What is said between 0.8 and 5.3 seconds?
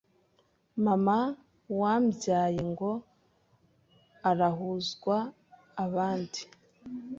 Mama wambyaye ngo arahuzwa